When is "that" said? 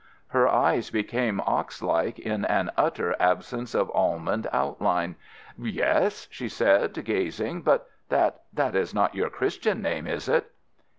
8.09-8.41, 8.51-8.75